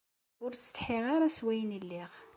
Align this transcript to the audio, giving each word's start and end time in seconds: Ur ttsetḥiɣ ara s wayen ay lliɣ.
Ur 0.43 0.51
ttsetḥiɣ 0.53 1.03
ara 1.15 1.27
s 1.35 1.39
wayen 1.43 1.75
ay 1.77 1.81
lliɣ. 1.83 2.11